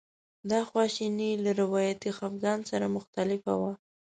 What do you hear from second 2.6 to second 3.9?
سره مختلفه وه.